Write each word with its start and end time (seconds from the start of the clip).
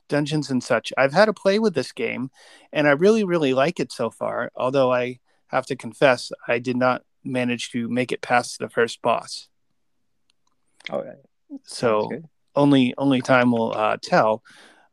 Dungeons 0.09 0.49
and 0.49 0.63
Such. 0.63 0.93
I've 0.97 1.13
had 1.13 1.29
a 1.29 1.33
play 1.33 1.59
with 1.59 1.73
this 1.73 1.91
game, 1.91 2.29
and 2.71 2.87
I 2.87 2.91
really, 2.91 3.23
really 3.23 3.53
like 3.53 3.79
it 3.79 3.91
so 3.91 4.09
far. 4.09 4.51
Although 4.55 4.91
I 4.91 5.19
have 5.47 5.65
to 5.67 5.75
confess, 5.75 6.31
I 6.47 6.59
did 6.59 6.77
not 6.77 7.03
manage 7.23 7.71
to 7.71 7.87
make 7.89 8.11
it 8.11 8.21
past 8.21 8.59
the 8.59 8.69
first 8.69 9.01
boss. 9.01 9.47
Okay. 10.89 11.15
So 11.65 12.09
only 12.55 12.93
only 12.97 13.21
time 13.21 13.51
will 13.51 13.73
uh, 13.73 13.97
tell. 14.01 14.43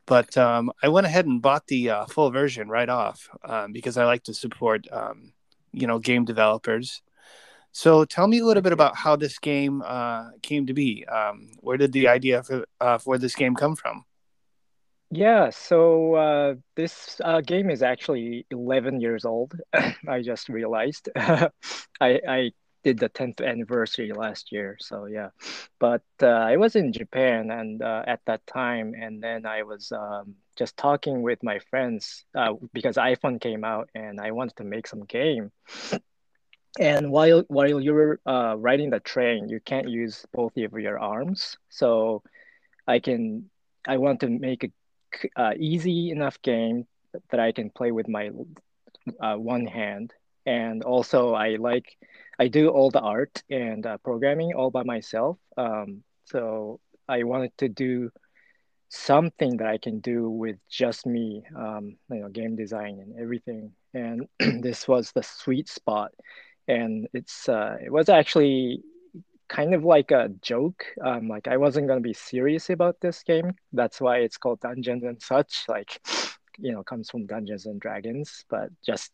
But 0.06 0.36
um, 0.36 0.72
I 0.82 0.88
went 0.88 1.06
ahead 1.06 1.26
and 1.26 1.40
bought 1.40 1.66
the 1.68 1.90
uh, 1.90 2.06
full 2.06 2.30
version 2.30 2.68
right 2.68 2.88
off 2.88 3.28
um, 3.44 3.72
because 3.72 3.96
I 3.96 4.04
like 4.04 4.24
to 4.24 4.34
support 4.34 4.86
um, 4.92 5.32
you 5.72 5.86
know 5.86 5.98
game 5.98 6.24
developers. 6.24 7.02
So 7.72 8.04
tell 8.04 8.26
me 8.26 8.40
a 8.40 8.44
little 8.44 8.62
bit 8.62 8.72
about 8.72 8.96
how 8.96 9.14
this 9.14 9.38
game 9.38 9.82
uh, 9.86 10.30
came 10.42 10.66
to 10.66 10.74
be. 10.74 11.06
Um, 11.06 11.50
where 11.60 11.76
did 11.76 11.92
the 11.92 12.08
idea 12.08 12.42
for 12.42 12.66
uh, 12.80 12.98
for 12.98 13.18
this 13.18 13.34
game 13.34 13.54
come 13.54 13.76
from? 13.76 14.04
Yeah, 15.10 15.50
so 15.50 16.14
uh, 16.14 16.54
this 16.76 17.20
uh, 17.24 17.40
game 17.40 17.68
is 17.70 17.82
actually 17.82 18.46
11 18.50 19.00
years 19.00 19.24
old. 19.24 19.54
I 20.08 20.22
just 20.22 20.48
realized. 20.48 21.08
I, 21.16 21.50
I 22.00 22.50
did 22.84 22.98
the 22.98 23.08
10th 23.08 23.40
anniversary 23.40 24.12
last 24.12 24.52
year, 24.52 24.76
so 24.80 25.06
yeah. 25.06 25.30
But 25.80 26.02
uh, 26.22 26.28
I 26.28 26.56
was 26.58 26.76
in 26.76 26.92
Japan 26.92 27.50
and 27.50 27.82
uh, 27.82 28.04
at 28.06 28.20
that 28.26 28.46
time, 28.46 28.94
and 28.94 29.20
then 29.20 29.46
I 29.46 29.64
was 29.64 29.90
um, 29.90 30.36
just 30.56 30.76
talking 30.76 31.22
with 31.22 31.42
my 31.42 31.58
friends 31.70 32.24
uh, 32.36 32.52
because 32.72 32.96
iPhone 32.96 33.40
came 33.40 33.64
out, 33.64 33.90
and 33.96 34.20
I 34.20 34.30
wanted 34.30 34.56
to 34.56 34.64
make 34.64 34.86
some 34.86 35.04
game. 35.06 35.50
And 36.78 37.10
while 37.10 37.42
while 37.48 37.80
you're 37.80 38.20
uh, 38.26 38.54
riding 38.56 38.90
the 38.90 39.00
train, 39.00 39.48
you 39.48 39.60
can't 39.60 39.88
use 39.88 40.24
both 40.32 40.56
of 40.56 40.72
your 40.78 40.98
arms, 40.98 41.56
so 41.68 42.22
I 42.86 43.00
can 43.00 43.50
I 43.86 43.98
want 43.98 44.20
to 44.20 44.28
make 44.28 44.64
a 44.64 44.72
uh, 45.36 45.52
easy 45.58 46.10
enough 46.10 46.40
game 46.42 46.86
that 47.30 47.40
I 47.40 47.52
can 47.52 47.70
play 47.70 47.90
with 47.92 48.08
my 48.08 48.30
uh, 49.20 49.36
one 49.36 49.66
hand. 49.66 50.12
And 50.46 50.82
also, 50.82 51.34
I 51.34 51.56
like 51.56 51.96
I 52.38 52.48
do 52.48 52.68
all 52.68 52.90
the 52.90 53.00
art 53.00 53.42
and 53.50 53.84
uh, 53.86 53.98
programming 53.98 54.54
all 54.54 54.70
by 54.70 54.82
myself. 54.82 55.38
Um, 55.56 56.02
so 56.24 56.80
I 57.08 57.24
wanted 57.24 57.56
to 57.58 57.68
do 57.68 58.10
something 58.88 59.58
that 59.58 59.66
I 59.66 59.78
can 59.78 60.00
do 60.00 60.28
with 60.28 60.56
just 60.68 61.06
me, 61.06 61.44
um, 61.56 61.96
you 62.10 62.20
know, 62.20 62.28
game 62.28 62.56
design 62.56 62.98
and 63.00 63.18
everything. 63.20 63.72
And 63.94 64.26
this 64.62 64.88
was 64.88 65.12
the 65.12 65.22
sweet 65.22 65.68
spot. 65.68 66.12
And 66.66 67.08
it's 67.12 67.48
uh, 67.48 67.76
it 67.84 67.92
was 67.92 68.08
actually 68.08 68.82
kind 69.50 69.74
of 69.74 69.84
like 69.84 70.12
a 70.12 70.30
joke. 70.40 70.86
Um, 71.04 71.28
like 71.28 71.48
I 71.48 71.58
wasn't 71.58 71.88
gonna 71.88 72.00
be 72.00 72.14
serious 72.14 72.70
about 72.70 73.00
this 73.00 73.22
game. 73.22 73.52
That's 73.72 74.00
why 74.00 74.18
it's 74.18 74.38
called 74.38 74.60
Dungeons 74.60 75.02
and 75.04 75.20
Such. 75.20 75.64
Like, 75.68 76.00
you 76.58 76.72
know, 76.72 76.82
comes 76.82 77.10
from 77.10 77.26
Dungeons 77.26 77.66
and 77.66 77.80
Dragons, 77.80 78.44
but 78.48 78.70
just 78.86 79.12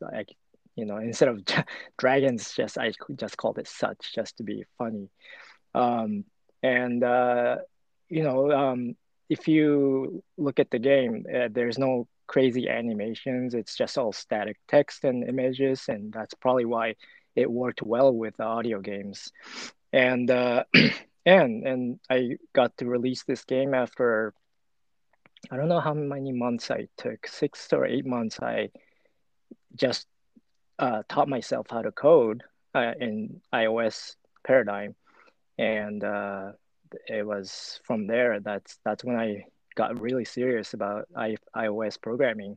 like 0.00 0.28
you 0.76 0.84
know, 0.84 0.98
instead 0.98 1.28
of 1.28 1.42
dragons, 1.98 2.52
just 2.54 2.78
I 2.78 2.92
just 3.16 3.36
called 3.36 3.58
it 3.58 3.66
Such 3.66 4.14
just 4.14 4.36
to 4.36 4.42
be 4.42 4.64
funny. 4.78 5.08
Um, 5.74 6.24
and 6.62 7.02
uh, 7.02 7.56
you 8.08 8.22
know, 8.22 8.52
um, 8.52 8.96
if 9.30 9.48
you 9.48 10.22
look 10.36 10.60
at 10.60 10.70
the 10.70 10.78
game, 10.78 11.24
uh, 11.34 11.48
there's 11.50 11.78
no 11.78 12.06
crazy 12.26 12.68
animations. 12.68 13.54
It's 13.54 13.76
just 13.76 13.96
all 13.98 14.12
static 14.12 14.58
text 14.68 15.04
and 15.04 15.26
images, 15.26 15.86
and 15.88 16.12
that's 16.12 16.34
probably 16.34 16.66
why 16.66 16.96
it 17.36 17.50
worked 17.50 17.82
well 17.82 18.12
with 18.12 18.40
audio 18.40 18.80
games, 18.80 19.32
and 19.92 20.30
uh, 20.30 20.64
and 21.26 21.66
and 21.66 22.00
I 22.10 22.38
got 22.52 22.76
to 22.78 22.86
release 22.86 23.24
this 23.24 23.44
game 23.44 23.74
after 23.74 24.34
I 25.50 25.56
don't 25.56 25.68
know 25.68 25.80
how 25.80 25.94
many 25.94 26.32
months 26.32 26.70
I 26.70 26.88
took, 26.96 27.26
six 27.26 27.72
or 27.72 27.84
eight 27.86 28.06
months. 28.06 28.40
I 28.40 28.70
just 29.76 30.06
uh, 30.78 31.02
taught 31.08 31.28
myself 31.28 31.66
how 31.70 31.82
to 31.82 31.92
code 31.92 32.42
uh, 32.74 32.92
in 33.00 33.40
iOS 33.52 34.16
paradigm, 34.46 34.94
and 35.58 36.02
uh, 36.02 36.52
it 37.08 37.26
was 37.26 37.80
from 37.84 38.06
there 38.06 38.40
that's 38.40 38.78
that's 38.84 39.04
when 39.04 39.16
I 39.16 39.44
got 39.74 40.00
really 40.00 40.24
serious 40.24 40.74
about 40.74 41.08
I, 41.16 41.36
iOS 41.56 42.00
programming, 42.00 42.56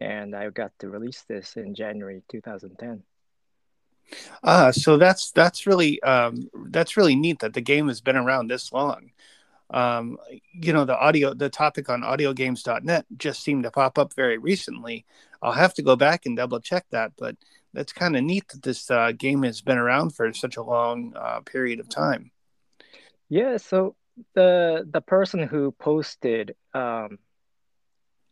and 0.00 0.34
I 0.34 0.50
got 0.50 0.72
to 0.80 0.88
release 0.88 1.24
this 1.28 1.56
in 1.56 1.74
January 1.74 2.22
2010. 2.28 3.02
Ah, 4.42 4.70
so 4.70 4.96
that's 4.96 5.30
that's 5.30 5.66
really 5.66 6.02
um, 6.02 6.48
that's 6.66 6.96
really 6.96 7.16
neat 7.16 7.40
that 7.40 7.54
the 7.54 7.60
game 7.60 7.88
has 7.88 8.00
been 8.00 8.16
around 8.16 8.48
this 8.48 8.72
long. 8.72 9.10
Um, 9.70 10.18
you 10.52 10.72
know, 10.72 10.84
the 10.84 10.98
audio, 10.98 11.32
the 11.32 11.48
topic 11.48 11.88
on 11.88 12.02
audiogames.net 12.02 13.06
just 13.16 13.42
seemed 13.42 13.62
to 13.64 13.70
pop 13.70 13.98
up 13.98 14.12
very 14.14 14.36
recently. 14.36 15.06
I'll 15.40 15.52
have 15.52 15.72
to 15.74 15.82
go 15.82 15.96
back 15.96 16.26
and 16.26 16.36
double 16.36 16.60
check 16.60 16.84
that, 16.90 17.12
but 17.16 17.36
that's 17.72 17.92
kind 17.92 18.16
of 18.16 18.22
neat 18.22 18.48
that 18.48 18.62
this 18.62 18.90
uh, 18.90 19.12
game 19.12 19.42
has 19.44 19.62
been 19.62 19.78
around 19.78 20.10
for 20.10 20.30
such 20.34 20.56
a 20.56 20.62
long 20.62 21.14
uh, 21.16 21.40
period 21.40 21.80
of 21.80 21.88
time. 21.88 22.30
Yeah. 23.30 23.56
So 23.56 23.96
the 24.34 24.86
the 24.90 25.00
person 25.00 25.40
who 25.46 25.72
posted, 25.72 26.54
um, 26.74 27.18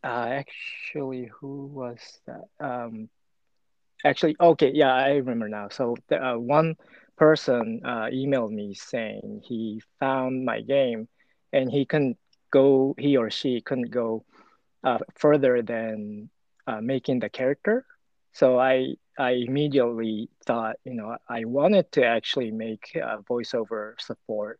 uh, 0.03 0.41
actually, 0.41 1.31
who 1.39 1.65
was 1.65 1.99
that? 2.27 2.43
Um, 2.59 3.09
actually 4.05 4.35
okay 4.39 4.71
yeah 4.73 4.93
i 4.93 5.11
remember 5.15 5.47
now. 5.49 5.67
So 5.69 5.95
uh, 6.11 6.35
one 6.35 6.75
person 7.17 7.81
uh, 7.85 8.07
emailed 8.13 8.51
me 8.51 8.73
saying 8.73 9.41
he 9.45 9.81
found 9.99 10.45
my 10.45 10.61
game 10.61 11.07
and 11.53 11.69
he 11.71 11.85
couldn't 11.85 12.17
go 12.51 12.95
he 12.97 13.17
or 13.17 13.29
she 13.29 13.61
couldn't 13.61 13.91
go 13.91 14.23
uh, 14.83 14.99
further 15.15 15.61
than 15.61 16.29
uh, 16.67 16.81
making 16.81 17.19
the 17.19 17.29
character. 17.29 17.85
So 18.33 18.59
i 18.59 18.95
i 19.17 19.31
immediately 19.31 20.29
thought 20.45 20.75
you 20.85 20.93
know 20.95 21.15
i 21.29 21.43
wanted 21.45 21.91
to 21.93 22.03
actually 22.05 22.51
make 22.51 22.95
voiceover 23.29 23.93
support 23.99 24.59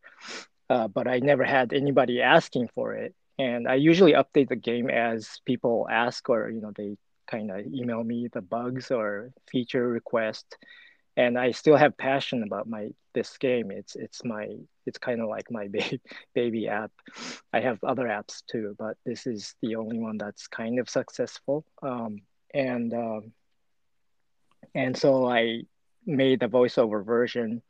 uh, 0.69 0.87
but 0.87 1.07
i 1.07 1.19
never 1.19 1.43
had 1.43 1.73
anybody 1.73 2.21
asking 2.21 2.67
for 2.73 2.93
it. 2.93 3.13
And 3.39 3.67
i 3.67 3.75
usually 3.75 4.13
update 4.13 4.49
the 4.49 4.55
game 4.55 4.89
as 4.89 5.39
people 5.45 5.87
ask 5.89 6.29
or 6.29 6.49
you 6.49 6.61
know 6.61 6.71
they 6.75 6.95
kind 7.31 7.49
of 7.51 7.65
email 7.65 8.03
me 8.03 8.27
the 8.33 8.41
bugs 8.41 8.91
or 8.91 9.31
feature 9.49 9.87
request 9.87 10.57
and 11.17 11.37
i 11.37 11.51
still 11.51 11.77
have 11.77 11.97
passion 11.97 12.43
about 12.43 12.67
my 12.67 12.89
this 13.13 13.37
game. 13.37 13.71
It's 13.71 13.95
it's 13.95 14.23
my 14.23 14.47
it's 14.85 14.97
kind 14.97 15.21
of 15.21 15.29
like 15.29 15.51
my 15.51 15.67
baby 15.71 16.01
baby 16.33 16.67
app. 16.67 16.91
I 17.53 17.61
have 17.61 17.83
other 17.83 18.05
apps 18.05 18.43
too 18.49 18.75
but 18.77 18.97
this 19.05 19.27
is 19.27 19.55
the 19.61 19.75
only 19.75 19.99
one 19.99 20.17
that's 20.17 20.47
kind 20.47 20.79
of 20.79 20.89
successful. 20.89 21.65
Um, 21.81 22.21
and 22.53 22.93
um, 22.93 23.31
and 24.75 24.95
so 24.95 25.27
i 25.29 25.61
made 26.05 26.39
the 26.39 26.47
voiceover 26.47 27.05
version. 27.05 27.61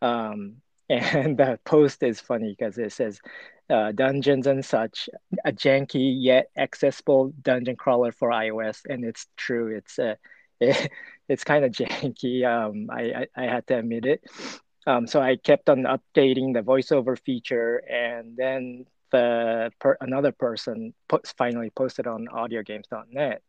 Um, 0.00 0.56
and 0.90 1.38
the 1.38 1.58
post 1.64 2.02
is 2.02 2.20
funny 2.20 2.54
because 2.58 2.76
it 2.76 2.92
says 2.92 3.20
uh, 3.72 3.92
dungeons 3.92 4.46
and 4.46 4.64
such 4.64 5.08
a 5.44 5.52
janky 5.52 6.14
yet 6.20 6.50
accessible 6.56 7.32
dungeon 7.42 7.76
crawler 7.76 8.12
for 8.12 8.30
ios 8.30 8.80
and 8.88 9.04
it's 9.04 9.26
true 9.36 9.74
it's 9.74 9.98
uh, 9.98 10.14
it, 10.60 10.92
it's 11.28 11.44
kind 11.44 11.64
of 11.64 11.72
janky 11.72 12.44
um, 12.44 12.88
I, 12.90 13.26
I, 13.36 13.44
I 13.44 13.44
had 13.46 13.66
to 13.68 13.78
admit 13.78 14.04
it. 14.04 14.22
Um, 14.86 15.06
so 15.06 15.20
i 15.20 15.36
kept 15.36 15.70
on 15.70 15.84
updating 15.84 16.54
the 16.54 16.62
voiceover 16.62 17.18
feature 17.18 17.78
and 17.88 18.36
then 18.36 18.84
the 19.12 19.70
per, 19.78 19.96
another 20.00 20.32
person 20.32 20.92
put, 21.08 21.26
finally 21.38 21.70
posted 21.70 22.06
on 22.06 22.26
audiogames.net 22.26 23.42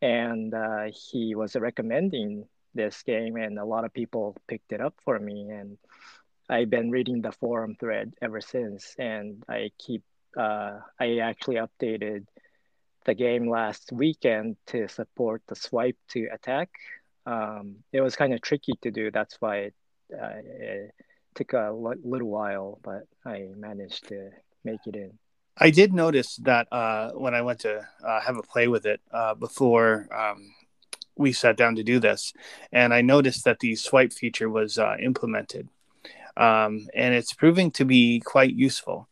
and 0.00 0.54
uh, 0.54 0.84
he 0.92 1.34
was 1.34 1.54
recommending 1.56 2.46
this 2.74 3.02
game 3.02 3.36
and 3.36 3.58
a 3.58 3.64
lot 3.64 3.84
of 3.84 3.92
people 3.92 4.36
picked 4.48 4.72
it 4.72 4.80
up 4.80 4.94
for 5.04 5.18
me 5.18 5.50
and 5.50 5.78
i've 6.52 6.70
been 6.70 6.90
reading 6.90 7.22
the 7.22 7.32
forum 7.32 7.74
thread 7.78 8.12
ever 8.22 8.40
since 8.40 8.94
and 8.98 9.42
i 9.48 9.70
keep 9.78 10.02
uh, 10.36 10.78
i 11.00 11.18
actually 11.18 11.56
updated 11.56 12.24
the 13.04 13.14
game 13.14 13.48
last 13.48 13.90
weekend 13.92 14.56
to 14.66 14.88
support 14.88 15.42
the 15.48 15.56
swipe 15.56 15.96
to 16.10 16.28
attack. 16.32 16.70
Um, 17.26 17.76
it 17.92 18.00
was 18.00 18.16
kind 18.16 18.32
of 18.32 18.40
tricky 18.40 18.72
to 18.82 18.90
do 18.90 19.10
that's 19.10 19.36
why 19.40 19.56
it, 19.56 19.74
uh, 20.12 20.38
it 20.44 20.94
took 21.34 21.52
a 21.52 21.72
little 21.72 22.28
while 22.28 22.78
but 22.82 23.04
i 23.24 23.46
managed 23.56 24.08
to 24.08 24.30
make 24.64 24.80
it 24.86 24.96
in. 24.96 25.18
I 25.56 25.70
did 25.70 25.92
notice 25.92 26.36
that 26.36 26.66
uh, 26.72 27.10
when 27.10 27.34
I 27.34 27.42
went 27.42 27.60
to 27.60 27.86
uh, 28.04 28.20
have 28.20 28.38
a 28.38 28.42
play 28.42 28.68
with 28.68 28.86
it 28.86 29.00
uh, 29.12 29.34
before 29.34 30.08
um, 30.14 30.52
we 31.16 31.32
sat 31.32 31.56
down 31.56 31.76
to 31.76 31.82
do 31.82 32.00
this, 32.00 32.32
and 32.72 32.94
I 32.94 33.02
noticed 33.02 33.44
that 33.44 33.60
the 33.60 33.76
swipe 33.76 34.12
feature 34.12 34.48
was 34.48 34.78
uh, 34.78 34.96
implemented, 35.00 35.68
um, 36.36 36.86
and 36.94 37.14
it's 37.14 37.32
proving 37.32 37.70
to 37.72 37.84
be 37.84 38.20
quite 38.20 38.54
useful. 38.54 39.08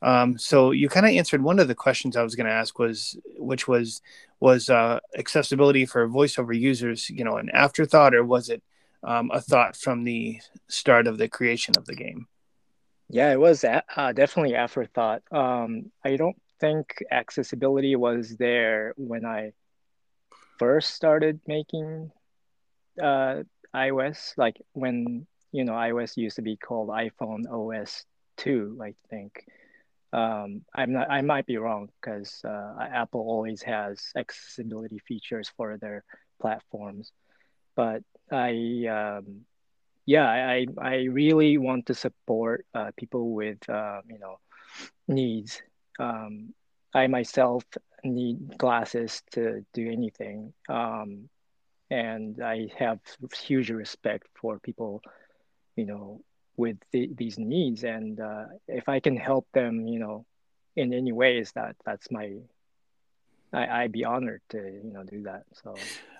Um, 0.00 0.38
so 0.38 0.70
you 0.70 0.88
kind 0.88 1.06
of 1.06 1.12
answered 1.12 1.42
one 1.42 1.58
of 1.58 1.68
the 1.68 1.74
questions 1.74 2.16
I 2.16 2.22
was 2.22 2.36
going 2.36 2.46
to 2.46 2.52
ask 2.52 2.78
was, 2.78 3.18
which 3.36 3.66
was, 3.66 4.00
was 4.38 4.70
uh, 4.70 5.00
accessibility 5.16 5.86
for 5.86 6.08
voiceover 6.08 6.58
users, 6.58 7.10
you 7.10 7.24
know, 7.24 7.36
an 7.36 7.50
afterthought, 7.50 8.14
or 8.14 8.24
was 8.24 8.48
it 8.48 8.62
um, 9.02 9.30
a 9.32 9.40
thought 9.40 9.76
from 9.76 10.04
the 10.04 10.40
start 10.68 11.06
of 11.06 11.18
the 11.18 11.28
creation 11.28 11.74
of 11.76 11.84
the 11.86 11.96
game? 11.96 12.28
Yeah, 13.08 13.32
it 13.32 13.40
was 13.40 13.64
uh, 13.64 14.12
definitely 14.12 14.54
afterthought. 14.54 15.22
Um, 15.32 15.90
I 16.04 16.16
don't 16.16 16.40
think 16.60 17.02
accessibility 17.10 17.96
was 17.96 18.36
there 18.36 18.92
when 18.96 19.24
I 19.24 19.52
first 20.58 20.94
started 20.94 21.40
making 21.46 22.12
uh, 23.02 23.42
iOS, 23.74 24.34
like 24.36 24.60
when 24.72 25.26
you 25.52 25.64
know 25.64 25.72
iOS 25.72 26.16
used 26.16 26.36
to 26.36 26.42
be 26.42 26.56
called 26.56 26.88
iPhone 26.88 27.44
OS 27.50 28.04
two, 28.36 28.78
I 28.82 28.94
think. 29.10 29.44
Um, 30.12 30.62
I'm 30.74 30.92
not. 30.92 31.10
I 31.10 31.20
might 31.20 31.46
be 31.46 31.58
wrong 31.58 31.88
because 32.00 32.40
uh, 32.44 32.74
Apple 32.80 33.20
always 33.20 33.62
has 33.62 34.00
accessibility 34.16 34.98
features 35.00 35.50
for 35.56 35.76
their 35.76 36.04
platforms, 36.40 37.12
but 37.76 38.02
I 38.32 38.86
um, 38.88 39.42
yeah, 40.06 40.26
I 40.26 40.66
I 40.80 40.94
really 41.10 41.58
want 41.58 41.86
to 41.86 41.94
support 41.94 42.64
uh, 42.74 42.90
people 42.96 43.34
with 43.34 43.58
uh, 43.68 44.00
you 44.08 44.18
know 44.18 44.38
needs. 45.06 45.60
Um, 45.98 46.54
I 46.94 47.06
myself 47.06 47.64
need 48.02 48.56
glasses 48.56 49.22
to 49.32 49.64
do 49.74 49.90
anything, 49.90 50.54
um, 50.70 51.28
and 51.90 52.42
I 52.42 52.68
have 52.78 53.00
huge 53.36 53.70
respect 53.70 54.26
for 54.40 54.58
people, 54.58 55.02
you 55.78 55.86
know, 55.86 56.20
with 56.56 56.76
the, 56.90 57.08
these 57.14 57.38
needs. 57.38 57.84
And 57.84 58.20
uh, 58.20 58.46
if 58.66 58.88
I 58.88 58.98
can 58.98 59.16
help 59.16 59.46
them, 59.54 59.86
you 59.86 60.00
know, 60.00 60.26
in 60.74 60.92
any 60.92 61.12
ways, 61.12 61.52
that 61.54 61.76
that's 61.86 62.10
my 62.10 62.34
I, 63.52 63.66
I'd 63.82 63.92
be 63.92 64.04
honored 64.04 64.42
to 64.50 64.58
you 64.58 64.92
know 64.92 65.04
do 65.04 65.22
that. 65.22 65.44
So 65.62 65.74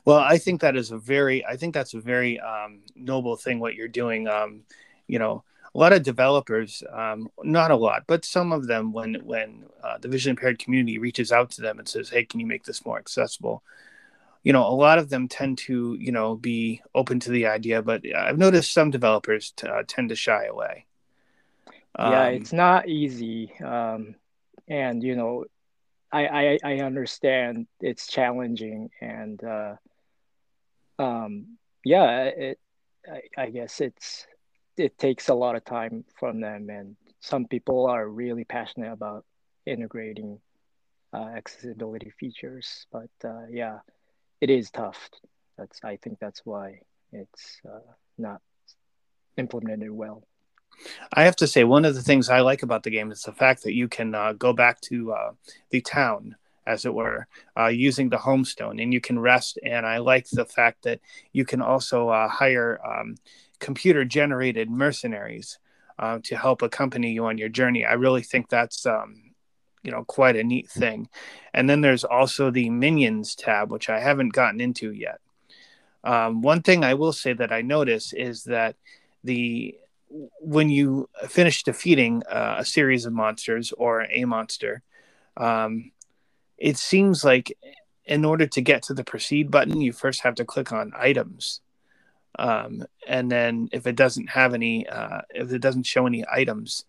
well, 0.05 0.19
I 0.19 0.39
think 0.39 0.61
that 0.63 0.77
is 0.77 0.91
a 0.91 0.99
very, 0.99 1.45
I 1.45 1.57
think 1.57 1.75
that's 1.75 1.93
a 1.93 2.01
very 2.01 2.41
um, 2.41 2.81
noble 2.95 3.37
thing 3.37 3.61
what 3.61 3.75
you're 3.75 3.89
doing. 3.89 4.27
Um, 4.27 4.63
you 5.07 5.19
know, 5.19 5.45
a 5.75 5.79
lot 5.79 5.93
of 5.93 6.03
developers, 6.03 6.83
um, 6.91 7.29
not 7.43 7.71
a 7.71 7.77
lot, 7.77 8.05
but 8.07 8.25
some 8.25 8.53
of 8.53 8.67
them, 8.69 8.93
when 8.93 9.17
when 9.25 9.65
uh, 9.83 9.99
the 9.99 10.09
vision 10.09 10.31
impaired 10.31 10.59
community 10.59 10.99
reaches 10.99 11.33
out 11.33 11.51
to 11.53 11.63
them 11.63 11.79
and 11.79 11.89
says, 11.89 12.11
"Hey, 12.11 12.25
can 12.25 12.41
you 12.41 12.47
make 12.47 12.65
this 12.65 12.87
more 12.87 12.99
accessible?" 12.99 13.63
You 14.49 14.55
know, 14.55 14.67
a 14.67 14.73
lot 14.73 14.99
of 14.99 15.11
them 15.11 15.29
tend 15.29 15.59
to, 15.69 15.97
you 16.01 16.13
know, 16.13 16.37
be 16.37 16.83
open 16.95 17.21
to 17.21 17.31
the 17.31 17.47
idea, 17.47 17.83
but 17.83 18.03
I've 18.17 18.39
noticed 18.39 18.73
some 18.73 18.91
developers 18.91 19.53
t- 19.53 19.69
uh, 19.69 19.85
tend 19.87 20.11
to 20.11 20.17
shy 20.17 20.47
away. 20.47 20.87
yeah, 21.99 22.29
um, 22.29 22.35
it's 22.35 22.53
not 22.53 22.89
easy, 22.89 23.53
um, 23.65 24.17
and 24.69 25.03
you 25.03 25.17
know, 25.17 25.45
I, 26.13 26.27
I 26.27 26.59
I 26.65 26.81
understand 26.81 27.67
it's 27.81 28.07
challenging, 28.09 28.91
and 29.03 29.43
uh, 29.45 29.77
um, 30.99 31.59
yeah, 31.85 32.25
it, 32.25 32.59
I, 33.11 33.43
I 33.43 33.51
guess 33.51 33.81
it's 33.81 34.27
it 34.77 34.99
takes 34.99 35.29
a 35.29 35.35
lot 35.35 35.57
of 35.57 35.65
time 35.65 36.05
from 36.19 36.41
them, 36.41 36.71
and 36.71 36.97
some 37.21 37.47
people 37.47 37.87
are 37.87 38.09
really 38.09 38.45
passionate 38.45 38.93
about 38.93 39.25
integrating 39.67 40.41
uh, 41.13 41.29
accessibility 41.37 42.11
features. 42.19 42.87
But 42.93 43.11
uh, 43.25 43.47
yeah, 43.51 43.81
it 44.41 44.51
is 44.51 44.71
tough. 44.71 45.11
That's 45.57 45.81
I 45.85 45.97
think 45.97 46.19
that's 46.21 46.43
why 46.45 46.81
it's 47.13 47.61
uh, 47.69 47.81
not 48.17 48.41
implemented 49.37 49.91
well. 49.91 50.23
I 51.13 51.25
have 51.25 51.37
to 51.37 51.47
say, 51.47 51.65
one 51.65 51.85
of 51.85 51.95
the 51.95 52.03
things 52.03 52.29
I 52.29 52.41
like 52.41 52.63
about 52.63 52.85
the 52.85 52.91
game 52.91 53.11
is 53.11 53.23
the 53.23 53.33
fact 53.33 53.65
that 53.65 53.75
you 53.75 53.89
can 53.89 54.15
uh, 54.15 54.35
go 54.35 54.53
back 54.53 54.81
to 54.83 55.13
uh, 55.13 55.33
the 55.71 55.81
town 55.81 56.37
as 56.67 56.85
it 56.85 56.93
were, 56.93 57.27
uh, 57.59 57.67
using 57.67 58.11
the 58.11 58.19
homestone, 58.19 58.81
and 58.81 58.93
you 58.93 59.01
can 59.01 59.19
rest. 59.19 59.59
And 59.65 59.87
I 59.87 59.99
like 59.99 60.29
the 60.29 60.45
fact 60.45 60.85
that 60.85 61.01
you 61.33 61.47
can 61.47 61.63
also 61.63 62.11
uh, 62.11 62.29
hire 62.29 62.79
um, 62.87 63.17
computer 63.59 64.05
generated 64.05 64.71
mercenaries 64.71 65.59
uh, 65.99 66.19
to 66.25 66.37
help 66.37 66.61
accompany 66.61 67.11
you 67.11 67.25
on 67.25 67.39
your 67.39 67.49
journey. 67.49 67.87
I 67.87 67.95
really 67.95 68.23
think 68.23 68.49
that's 68.49 68.85
um, 68.85 69.28
you 69.83 69.91
know 69.91 70.05
quite 70.05 70.37
a 70.37 70.45
neat 70.45 70.69
thing. 70.69 71.09
And 71.55 71.69
then 71.69 71.81
there's 71.81 72.05
also 72.05 72.51
the 72.51 72.71
minions 72.71 73.35
tab, 73.35 73.71
which 73.71 73.89
I 73.89 74.01
haven't 74.01 74.33
gotten 74.33 74.61
into 74.61 74.93
yet. 74.93 75.21
Um, 76.05 76.43
one 76.43 76.63
thing 76.63 76.85
I 76.85 76.95
will 76.95 77.13
say 77.13 77.33
that 77.33 77.53
I 77.53 77.63
notice 77.63 78.13
is 78.13 78.45
that 78.45 78.77
the 79.25 79.77
when 80.41 80.71
you 80.71 81.09
finish 81.29 81.63
defeating 81.63 82.23
uh, 82.31 82.57
a 82.59 82.65
series 82.65 83.05
of 83.05 83.13
monsters 83.13 83.73
or 83.73 84.07
a 84.11 84.25
monster, 84.25 84.83
um, 85.37 85.93
it 86.57 86.77
seems 86.77 87.25
like 87.25 87.57
in 88.05 88.25
order 88.25 88.47
to 88.47 88.61
get 88.63 88.83
to 88.85 88.95
the 88.95 89.05
proceed 89.05 89.51
button, 89.51 89.81
you 89.81 89.93
first 89.93 90.23
have 90.23 90.35
to 90.37 90.45
click 90.45 90.73
on 90.73 90.93
items. 90.97 91.61
Um, 92.39 92.85
and 93.07 93.31
then 93.31 93.69
if 93.73 93.87
it 93.87 93.97
doesn't 93.97 94.31
have 94.31 94.55
any, 94.55 94.89
uh, 94.89 95.23
if 95.31 95.53
it 95.53 95.61
doesn't 95.61 95.85
show 95.85 96.07
any 96.07 96.25
items 96.31 96.85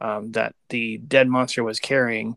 um, 0.00 0.32
that 0.32 0.54
the 0.68 0.98
dead 0.98 1.28
monster 1.28 1.62
was 1.62 1.80
carrying, 1.80 2.36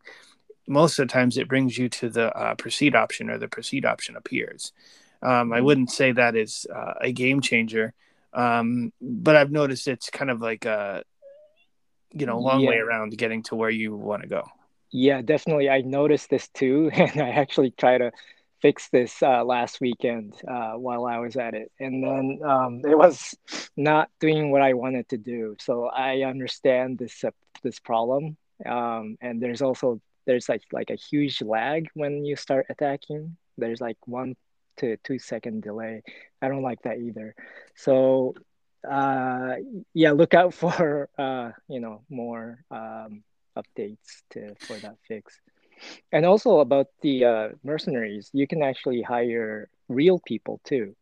most 0.68 1.00
of 1.00 1.07
the 1.07 1.13
times 1.13 1.38
it 1.38 1.48
brings 1.48 1.77
you 1.77 1.89
to 1.89 2.09
the 2.09 2.36
uh, 2.36 2.55
proceed 2.55 2.96
option 2.96 3.29
or 3.29 3.38
the 3.38 3.48
proceed 3.48 3.86
option 3.86 4.15
appears. 4.15 4.74
Um, 5.22 5.51
I 5.51 5.58
mm-hmm. 5.58 5.65
wouldn't 5.65 5.91
say 5.91 6.12
that 6.12 6.36
is 6.36 6.67
uh, 6.74 6.93
a 7.01 7.12
game 7.12 7.41
changer, 7.41 7.93
um, 8.34 8.91
but 9.01 9.36
I've 9.36 9.51
noticed 9.51 9.88
it's 9.88 10.10
kind 10.10 10.29
of 10.29 10.41
like 10.41 10.65
a, 10.65 11.03
you 12.13 12.25
know, 12.25 12.39
long 12.39 12.62
yeah. 12.62 12.70
way 12.70 12.77
around 12.77 13.17
getting 13.17 13.43
to 13.43 13.55
where 13.55 13.70
you 13.70 13.96
want 13.96 14.22
to 14.22 14.27
go. 14.27 14.48
Yeah, 14.91 15.22
definitely. 15.22 15.70
I 15.70 15.82
noticed 15.82 16.29
this 16.29 16.48
too, 16.50 16.91
and 16.93 17.20
I 17.22 17.29
actually 17.29 17.72
try 17.72 17.98
to 17.98 18.12
fix 18.62 18.90
this 18.90 19.22
uh, 19.22 19.44
last 19.44 19.80
weekend 19.82 20.34
uh, 20.48 20.74
while 20.74 21.06
I 21.06 21.20
was 21.20 21.36
at 21.36 21.54
it, 21.54 21.72
and 21.80 22.04
then 22.04 22.40
um, 22.44 22.82
it 22.86 22.98
was 22.98 23.36
not 23.76 24.10
doing 24.20 24.52
what 24.52 24.62
I 24.62 24.74
wanted 24.74 25.10
to 25.10 25.18
do. 25.18 25.56
So 25.60 25.86
I 25.88 26.22
understand 26.22 26.98
this 26.98 27.24
uh, 27.24 27.32
this 27.64 27.80
problem, 27.80 28.38
um, 28.66 29.18
and 29.22 29.42
there's 29.42 29.62
also 29.62 30.02
there's 30.26 30.50
like 30.50 30.64
like 30.72 30.90
a 30.90 30.96
huge 30.96 31.42
lag 31.42 31.88
when 31.94 32.26
you 32.26 32.36
start 32.36 32.68
attacking. 32.70 33.38
There's 33.58 33.82
like 33.82 33.98
one 34.06 34.36
to 34.78 34.98
two 35.04 35.20
second 35.20 35.64
delay. 35.64 36.04
I 36.42 36.48
don't 36.48 36.64
like 36.64 36.82
that 36.84 37.00
either. 37.00 37.36
So 37.76 38.36
uh, 38.90 39.56
yeah, 39.94 40.12
look 40.12 40.34
out 40.34 40.54
for 40.62 41.10
uh, 41.18 41.52
you 41.68 41.80
know 41.80 42.02
more. 42.10 42.64
Um, 42.72 43.24
updates 43.58 44.22
to 44.32 44.56
for 44.60 44.78
that 44.78 44.96
fix. 45.08 45.40
And 46.12 46.25
also 46.25 46.60
about 46.60 46.88
the 47.01 47.25
uh, 47.25 47.50
mercenaries, 47.63 48.29
you 48.34 48.48
can 48.48 48.62
actually 48.63 49.01
hire 49.01 49.69
real 49.89 50.19
people 50.25 50.60
too. 50.63 50.96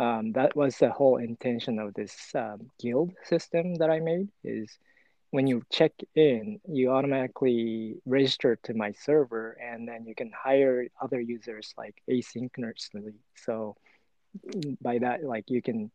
Um, 0.00 0.32
that 0.32 0.56
was 0.56 0.78
the 0.78 0.90
whole 0.90 1.18
intention 1.18 1.78
of 1.78 1.94
this 1.94 2.14
um, 2.34 2.70
guild 2.80 3.12
system 3.24 3.74
that 3.76 3.90
I 3.90 4.00
made. 4.00 4.28
Is 4.42 4.78
when 5.30 5.46
you 5.46 5.62
check 5.70 5.92
in, 6.14 6.60
you 6.68 6.90
automatically 6.90 7.96
register 8.06 8.56
to 8.64 8.74
my 8.74 8.92
server, 8.92 9.56
and 9.60 9.86
then 9.86 10.06
you 10.06 10.14
can 10.14 10.30
hire 10.32 10.86
other 11.00 11.20
users 11.20 11.74
like 11.76 11.94
asynchronously. 12.10 13.14
So 13.36 13.76
by 14.80 14.98
that, 14.98 15.22
like 15.24 15.50
you 15.50 15.62
can 15.62 15.90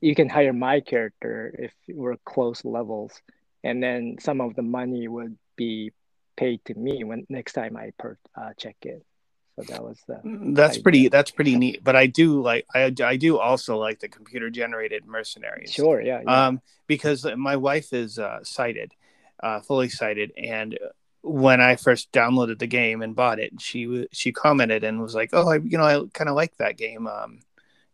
you 0.00 0.14
can 0.14 0.28
hire 0.28 0.52
my 0.52 0.80
character 0.80 1.54
if 1.58 1.72
we're 1.88 2.16
close 2.24 2.64
levels 2.64 3.20
and 3.64 3.82
then 3.82 4.16
some 4.20 4.40
of 4.40 4.54
the 4.54 4.62
money 4.62 5.08
would 5.08 5.36
be 5.56 5.92
paid 6.36 6.64
to 6.66 6.74
me 6.74 7.04
when 7.04 7.26
next 7.28 7.52
time 7.52 7.76
I 7.76 7.92
per 7.98 8.18
uh, 8.34 8.50
check 8.56 8.76
in. 8.82 9.02
So 9.56 9.62
that 9.68 9.82
was 9.82 9.98
the. 10.06 10.20
That's 10.54 10.74
idea. 10.74 10.82
pretty. 10.82 11.08
That's 11.08 11.30
pretty 11.30 11.56
neat. 11.56 11.84
But 11.84 11.94
I 11.94 12.06
do 12.06 12.40
like. 12.40 12.66
I 12.74 12.92
I 13.02 13.16
do 13.16 13.38
also 13.38 13.76
like 13.76 14.00
the 14.00 14.08
computer 14.08 14.48
generated 14.48 15.04
mercenaries. 15.04 15.72
Sure. 15.72 16.00
Yeah. 16.00 16.22
yeah. 16.24 16.46
Um, 16.46 16.62
because 16.86 17.26
my 17.36 17.56
wife 17.56 17.92
is 17.92 18.18
uh, 18.18 18.42
sighted, 18.44 18.92
uh, 19.42 19.60
fully 19.60 19.90
sighted, 19.90 20.32
and 20.38 20.78
when 21.22 21.60
I 21.60 21.76
first 21.76 22.10
downloaded 22.12 22.58
the 22.58 22.66
game 22.66 23.02
and 23.02 23.14
bought 23.14 23.38
it, 23.38 23.60
she 23.60 24.08
she 24.10 24.32
commented 24.32 24.84
and 24.84 25.02
was 25.02 25.14
like, 25.14 25.30
"Oh, 25.32 25.48
I 25.48 25.56
you 25.56 25.76
know 25.76 25.84
I 25.84 26.02
kind 26.14 26.30
of 26.30 26.36
like 26.36 26.56
that 26.56 26.78
game. 26.78 27.06
Um, 27.06 27.40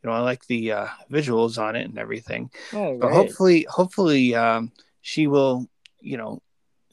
you 0.02 0.08
know, 0.08 0.16
I 0.16 0.20
like 0.20 0.46
the 0.46 0.72
uh, 0.72 0.86
visuals 1.10 1.58
on 1.58 1.74
it 1.74 1.88
and 1.88 1.98
everything. 1.98 2.50
Oh, 2.72 2.92
right. 2.92 3.00
But 3.00 3.12
hopefully, 3.12 3.66
hopefully, 3.68 4.34
um, 4.34 4.72
she 5.00 5.26
will. 5.26 5.68
You 6.00 6.16
know, 6.16 6.42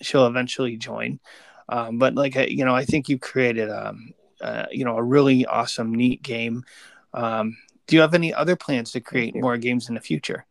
she'll 0.02 0.28
eventually 0.28 0.78
join. 0.78 1.20
Um, 1.70 1.98
but 1.98 2.16
like 2.16 2.36
you 2.36 2.66
know, 2.66 2.75
I 2.75 2.86
think 2.86 3.10
you 3.10 3.18
created 3.18 3.70
um, 3.70 4.14
uh, 4.42 4.66
you 4.72 4.86
know 4.86 4.98
a 4.98 5.04
really 5.04 5.46
awesome, 5.46 5.94
neat 5.94 6.22
game. 6.22 6.64
Um, 7.14 7.58
do 7.88 7.96
you 7.96 8.02
have 8.02 8.14
any 8.14 8.34
other 8.34 8.56
plans 8.56 8.92
to 8.92 9.02
create 9.02 9.36
more 9.36 9.58
games 9.58 9.90
in 9.90 9.96
the 9.96 10.02
future? 10.02 10.46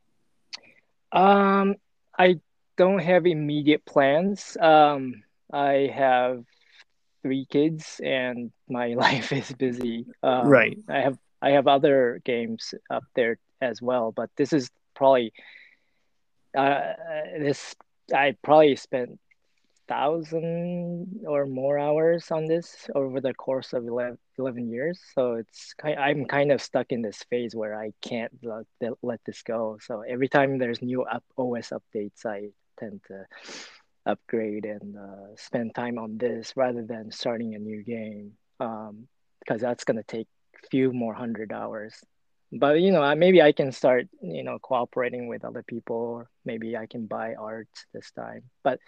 Um, 1.12 1.76
I 2.18 2.40
don't 2.76 3.00
have 3.00 3.26
immediate 3.26 3.84
plans. 3.84 4.56
Um, 4.60 5.22
I 5.52 5.90
have 5.94 6.44
three 7.22 7.46
kids 7.50 8.00
and 8.04 8.50
my 8.68 8.94
life 8.94 9.32
is 9.32 9.52
busy. 9.52 10.06
Um, 10.22 10.48
Right. 10.48 10.78
I 10.88 11.00
have 11.00 11.18
I 11.40 11.50
have 11.50 11.66
other 11.66 12.20
games 12.24 12.74
up 12.90 13.04
there 13.14 13.38
as 13.60 13.80
well, 13.82 14.12
but 14.12 14.30
this 14.36 14.52
is 14.52 14.70
probably 14.94 15.32
uh 16.56 16.92
this 17.38 17.74
I 18.14 18.36
probably 18.42 18.76
spent 18.76 19.18
thousand 19.88 21.24
or 21.26 21.46
more 21.46 21.78
hours 21.78 22.30
on 22.30 22.46
this 22.46 22.88
over 22.94 23.20
the 23.20 23.34
course 23.34 23.72
of 23.72 23.86
11, 23.86 24.18
11 24.38 24.68
years. 24.70 25.00
So 25.14 25.34
it's 25.34 25.74
kind 25.74 25.98
I'm 25.98 26.24
kind 26.26 26.52
of 26.52 26.62
stuck 26.62 26.92
in 26.92 27.02
this 27.02 27.22
phase 27.30 27.54
where 27.54 27.78
I 27.78 27.92
can't 28.02 28.32
let, 28.42 28.66
let 29.02 29.20
this 29.24 29.42
go. 29.42 29.78
So 29.80 30.00
every 30.00 30.28
time 30.28 30.58
there's 30.58 30.82
new 30.82 31.02
up, 31.02 31.24
OS 31.36 31.70
updates, 31.70 32.24
I 32.26 32.50
tend 32.78 33.00
to 33.08 33.26
upgrade 34.06 34.66
and 34.66 34.96
uh, 34.96 35.36
spend 35.36 35.74
time 35.74 35.98
on 35.98 36.18
this 36.18 36.52
rather 36.56 36.82
than 36.82 37.10
starting 37.10 37.54
a 37.54 37.58
new 37.58 37.82
game 37.82 38.32
um, 38.60 39.08
because 39.40 39.60
that's 39.60 39.84
going 39.84 39.96
to 39.96 40.02
take 40.02 40.28
few 40.70 40.92
more 40.92 41.14
hundred 41.14 41.52
hours. 41.52 41.94
But 42.52 42.80
you 42.80 42.92
know, 42.92 43.14
maybe 43.14 43.42
I 43.42 43.52
can 43.52 43.72
start, 43.72 44.06
you 44.22 44.44
know, 44.44 44.58
cooperating 44.58 45.26
with 45.28 45.44
other 45.44 45.62
people, 45.62 45.96
or 45.96 46.30
maybe 46.44 46.76
I 46.76 46.86
can 46.86 47.06
buy 47.06 47.34
art 47.34 47.68
this 47.92 48.12
time. 48.12 48.42
But 48.62 48.78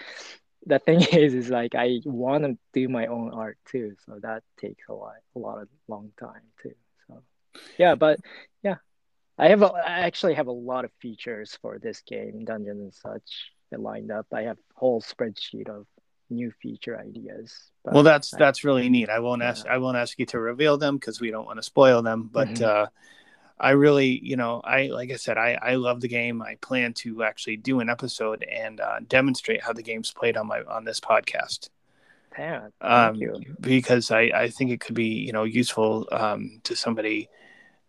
the 0.67 0.79
thing 0.79 1.01
is, 1.13 1.35
is 1.35 1.51
like 1.51 1.75
I 1.75 2.01
want 2.05 2.45
to 2.45 2.59
do 2.73 2.89
my 2.89 3.07
own 3.07 3.33
art 3.33 3.59
too, 3.71 3.97
so 4.07 4.19
that 4.23 4.43
takes 4.61 4.89
a 4.89 4.95
lot, 4.95 5.17
a 5.35 5.39
lot 5.39 5.63
of 5.63 5.69
long 5.89 6.13
time 6.21 6.43
too. 6.63 6.75
So 7.09 7.23
yeah, 7.79 7.95
but 7.95 8.21
yeah, 8.63 8.77
I 9.39 9.49
have 9.49 9.63
a, 9.63 9.67
I 9.67 10.01
actually 10.01 10.35
have 10.35 10.49
a 10.49 10.53
lot 10.53 10.85
of 10.85 10.93
features 11.01 11.59
for 11.63 11.79
this 11.79 12.01
game, 12.03 12.45
dungeon 12.45 12.79
and 12.81 12.95
such, 12.95 13.53
lined 13.73 14.11
up. 14.11 14.27
I 14.33 14.43
have 14.43 14.59
whole 14.75 15.01
spreadsheet 15.03 15.69
of 15.69 15.87
new 16.31 16.51
feature 16.63 16.99
ideas. 16.99 17.55
But 17.85 17.95
Well, 17.95 18.03
that's 18.03 18.35
I- 18.35 18.39
that's 18.39 18.65
really 18.65 18.89
neat. 18.89 19.09
I 19.11 19.21
won't 19.21 19.43
ask 19.43 19.65
Yeah. 19.67 19.75
I 19.75 19.79
won't 19.79 19.97
ask 19.97 20.19
you 20.19 20.27
to 20.27 20.41
reveal 20.41 20.79
them 20.79 20.97
because 20.97 21.21
we 21.21 21.31
don't 21.31 21.47
want 21.47 21.59
to 21.59 21.63
spoil 21.63 22.03
them. 22.03 22.31
But 22.33 22.49
Mhm. 22.49 22.63
uh, 22.63 22.87
I 23.59 23.71
really, 23.71 24.19
you 24.23 24.37
know, 24.37 24.61
I 24.65 24.89
like 24.89 25.11
I 25.11 25.17
said, 25.17 25.39
I 25.39 25.59
I 25.61 25.75
love 25.77 26.01
the 26.01 26.09
game. 26.09 26.43
I 26.43 26.57
plan 26.57 26.93
to 26.95 27.25
actually 27.25 27.57
do 27.59 27.81
an 27.81 27.89
episode 27.91 28.43
and 28.45 28.81
uh, 28.81 29.01
demonstrate 29.07 29.63
how 29.63 29.73
the 29.73 29.83
game's 29.83 30.13
played 30.13 30.37
on 30.37 30.47
my 30.47 30.63
on 30.65 30.85
this 30.85 31.01
podcast. 31.01 31.71
yeah, 32.39 32.69
thank 32.93 33.15
Um, 33.15 33.17
you. 33.21 33.45
because 33.61 34.11
I 34.11 34.23
I 34.35 34.49
think 34.51 34.71
it 34.71 34.81
could 34.81 34.95
be 34.95 35.09
you 35.27 35.33
know 35.33 35.45
useful 35.45 36.07
um, 36.13 36.61
to 36.65 36.77
somebody 36.77 37.31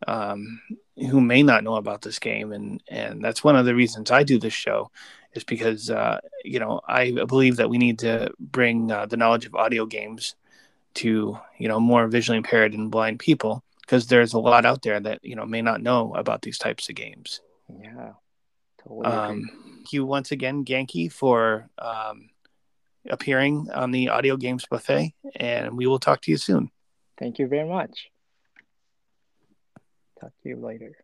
um, 0.08 0.62
who 0.98 1.22
may 1.22 1.44
not 1.44 1.64
know 1.64 1.76
about 1.78 2.02
this 2.04 2.20
game, 2.20 2.54
and 2.54 2.82
and 2.90 3.24
that's 3.24 3.44
one 3.44 3.56
of 3.56 3.66
the 3.66 3.76
reasons 3.76 4.12
I 4.12 4.24
do 4.24 4.40
this 4.40 4.54
show, 4.54 4.92
is 5.34 5.44
because 5.44 5.90
uh, 5.92 6.20
you 6.46 6.60
know 6.60 6.82
I 6.88 7.12
believe 7.28 7.58
that 7.58 7.70
we 7.70 7.78
need 7.80 8.00
to 8.00 8.32
bring 8.40 8.92
uh, 8.92 9.08
the 9.08 9.18
knowledge 9.18 9.46
of 9.46 9.56
audio 9.56 9.86
games 9.86 10.36
to 10.96 11.40
you 11.58 11.68
know 11.68 11.80
more 11.80 12.08
visually 12.08 12.38
impaired 12.38 12.74
and 12.74 12.92
blind 12.92 13.20
people 13.20 13.64
because 13.88 14.08
there's 14.08 14.34
a 14.34 14.40
lot 14.40 14.66
out 14.66 14.82
there 14.82 15.00
that 15.00 15.20
you 15.24 15.36
know 15.36 15.46
may 15.46 15.62
not 15.62 15.82
know 15.82 16.14
about 16.16 16.42
these 16.42 16.58
types 16.58 16.90
of 16.90 16.96
games. 16.96 17.42
Yeah, 17.70 18.14
totally. 18.84 19.06
Um, 19.06 19.50
thank 19.64 19.94
you 19.94 20.06
once 20.06 20.32
again, 20.32 20.66
Genki, 20.66 21.12
for 21.12 21.70
um, 21.80 22.30
appearing 23.10 23.70
on 23.74 23.92
the 23.92 24.10
Audio 24.10 24.36
Games 24.36 24.66
Buffet, 24.70 25.14
and 25.38 25.78
we 25.78 25.88
will 25.88 26.00
talk 26.00 26.22
to 26.22 26.32
you 26.32 26.38
soon. 26.38 26.70
Thank 27.18 27.40
you 27.40 27.48
very 27.48 27.68
much. 27.68 28.10
Talk 30.20 30.32
to 30.44 30.50
you 30.50 30.58
later. 30.58 30.96